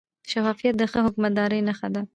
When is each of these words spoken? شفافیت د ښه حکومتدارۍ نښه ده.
شفافیت 0.31 0.75
د 0.77 0.83
ښه 0.91 0.99
حکومتدارۍ 1.07 1.59
نښه 1.67 1.87
ده. 1.93 2.01